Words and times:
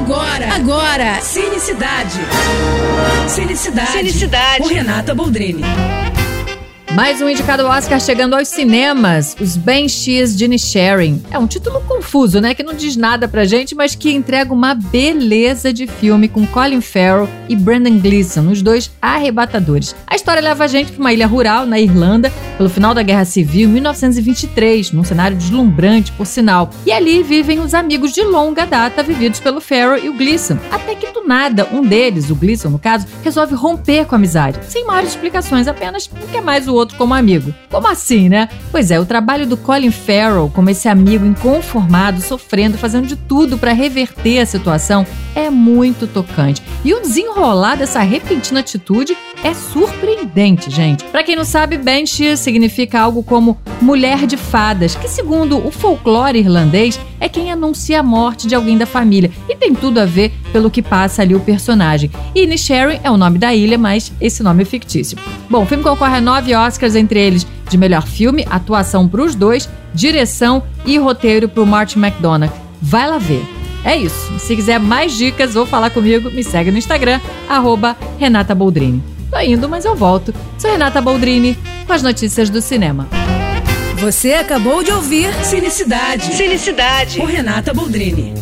Agora, 0.00 0.54
agora, 0.54 1.20
Cinecidade. 1.20 2.18
Cinecidade. 3.28 3.92
Cinecidade. 3.92 4.62
Com 4.62 4.68
Renata 4.68 5.14
Boldrini. 5.14 5.62
Mais 6.94 7.20
um 7.20 7.28
indicado 7.28 7.66
ao 7.66 7.70
Oscar 7.70 8.00
chegando 8.00 8.34
aos 8.34 8.48
cinemas, 8.48 9.36
Os 9.38 9.58
Banshees 9.58 10.34
de 10.34 10.46
Inisherin. 10.46 11.22
É 11.30 11.38
um 11.38 11.46
título 11.46 11.82
confuso, 11.82 12.40
né? 12.40 12.54
Que 12.54 12.62
não 12.62 12.72
diz 12.72 12.96
nada 12.96 13.28
pra 13.28 13.44
gente, 13.44 13.74
mas 13.74 13.94
que 13.94 14.10
entrega 14.10 14.54
uma 14.54 14.74
beleza 14.74 15.70
de 15.70 15.86
filme 15.86 16.28
com 16.28 16.46
Colin 16.46 16.80
Farrell 16.80 17.28
e 17.46 17.54
Brendan 17.54 17.98
Gleeson, 17.98 18.48
os 18.50 18.62
dois 18.62 18.90
arrebatadores. 19.02 19.94
A 20.06 20.16
história 20.16 20.40
leva 20.40 20.64
a 20.64 20.66
gente 20.66 20.92
para 20.92 21.00
uma 21.00 21.12
ilha 21.12 21.26
rural 21.26 21.66
na 21.66 21.78
Irlanda, 21.78 22.32
pelo 22.60 22.68
final 22.68 22.92
da 22.92 23.02
Guerra 23.02 23.24
Civil, 23.24 23.70
em 23.70 23.72
1923, 23.72 24.92
num 24.92 25.02
cenário 25.02 25.34
deslumbrante, 25.34 26.12
por 26.12 26.26
sinal. 26.26 26.68
E 26.84 26.92
ali 26.92 27.22
vivem 27.22 27.58
os 27.58 27.72
amigos 27.72 28.12
de 28.12 28.22
longa 28.22 28.66
data 28.66 29.02
vividos 29.02 29.40
pelo 29.40 29.62
Farrell 29.62 30.04
e 30.04 30.10
o 30.10 30.12
Gleeson. 30.12 30.58
Até 30.70 30.94
que 30.94 31.10
do 31.10 31.26
nada, 31.26 31.66
um 31.72 31.80
deles, 31.80 32.28
o 32.28 32.34
Gleeson 32.34 32.68
no 32.68 32.78
caso, 32.78 33.06
resolve 33.24 33.54
romper 33.54 34.04
com 34.04 34.14
a 34.14 34.18
amizade, 34.18 34.58
sem 34.68 34.84
maiores 34.84 35.08
explicações, 35.08 35.68
apenas 35.68 36.10
não 36.12 36.26
quer 36.26 36.42
mais 36.42 36.68
o 36.68 36.74
outro 36.74 36.98
como 36.98 37.14
amigo. 37.14 37.54
Como 37.70 37.88
assim, 37.88 38.28
né? 38.28 38.46
Pois 38.70 38.90
é, 38.90 39.00
o 39.00 39.06
trabalho 39.06 39.46
do 39.46 39.56
Colin 39.56 39.90
Farrell 39.90 40.52
como 40.54 40.68
esse 40.68 40.86
amigo 40.86 41.24
inconformado, 41.24 42.20
sofrendo, 42.20 42.76
fazendo 42.76 43.06
de 43.06 43.16
tudo 43.16 43.56
para 43.56 43.72
reverter 43.72 44.38
a 44.38 44.44
situação 44.44 45.06
é 45.34 45.48
muito 45.48 46.06
tocante. 46.06 46.62
E 46.84 46.92
o 46.92 47.00
desenrolar 47.00 47.76
dessa 47.76 48.00
repentina 48.00 48.60
atitude 48.60 49.16
é 49.42 49.54
surpreendente, 49.54 50.70
gente. 50.70 51.04
Para 51.04 51.22
quem 51.22 51.36
não 51.36 51.44
sabe, 51.44 51.78
Banshee 51.78 52.36
significa 52.36 53.00
algo 53.00 53.22
como 53.22 53.58
mulher 53.80 54.26
de 54.26 54.36
fadas, 54.36 54.94
que 54.94 55.08
segundo 55.08 55.64
o 55.66 55.70
folclore 55.70 56.38
irlandês 56.38 57.00
é 57.18 57.28
quem 57.28 57.50
anuncia 57.50 58.00
a 58.00 58.02
morte 58.02 58.46
de 58.46 58.54
alguém 58.54 58.76
da 58.76 58.86
família 58.86 59.30
e 59.48 59.54
tem 59.54 59.74
tudo 59.74 59.98
a 59.98 60.04
ver 60.04 60.32
pelo 60.52 60.70
que 60.70 60.82
passa 60.82 61.22
ali 61.22 61.34
o 61.34 61.40
personagem. 61.40 62.10
E 62.34 62.42
Inisherin 62.42 63.00
é 63.02 63.10
o 63.10 63.16
nome 63.16 63.38
da 63.38 63.54
ilha, 63.54 63.78
mas 63.78 64.12
esse 64.20 64.42
nome 64.42 64.62
é 64.62 64.66
fictício. 64.66 65.18
Bom, 65.48 65.62
o 65.62 65.66
filme 65.66 65.82
concorre 65.82 66.20
nove 66.20 66.54
Oscars, 66.54 66.94
entre 66.94 67.20
eles 67.20 67.46
de 67.68 67.78
melhor 67.78 68.06
filme, 68.06 68.44
atuação 68.50 69.08
para 69.08 69.22
os 69.22 69.34
dois, 69.34 69.68
direção 69.94 70.62
e 70.84 70.98
roteiro 70.98 71.48
para 71.48 71.62
o 71.62 71.66
Martin 71.66 72.00
McDonagh. 72.00 72.52
Vai 72.82 73.08
lá 73.08 73.18
ver. 73.18 73.44
É 73.84 73.96
isso. 73.96 74.38
Se 74.38 74.54
quiser 74.54 74.78
mais 74.78 75.16
dicas 75.16 75.56
ou 75.56 75.64
falar 75.64 75.90
comigo, 75.90 76.30
me 76.30 76.44
segue 76.44 76.70
no 76.70 76.78
Instagram, 76.78 77.20
arroba 77.48 77.96
Renata 78.18 78.54
Boldrini. 78.54 79.19
Tô 79.30 79.38
indo, 79.38 79.68
mas 79.68 79.84
eu 79.84 79.94
volto. 79.94 80.34
Sou 80.58 80.70
Renata 80.70 81.00
Boldrini 81.00 81.56
com 81.86 81.92
as 81.92 82.02
notícias 82.02 82.50
do 82.50 82.60
cinema. 82.60 83.08
Você 84.00 84.32
acabou 84.32 84.82
de 84.82 84.90
ouvir 84.90 85.32
Cinecidade. 85.44 86.34
Cinecidade. 86.34 87.18
Com 87.18 87.26
Renata 87.26 87.72
Boldrini. 87.72 88.34